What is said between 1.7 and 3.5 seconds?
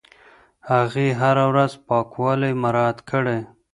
پاکوالی مراعت کړی.